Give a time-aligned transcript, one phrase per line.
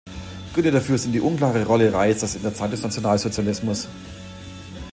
[0.55, 3.87] Gründe dafür sind die unklare Rolle Reisers in der Zeit des Nationalsozialismus.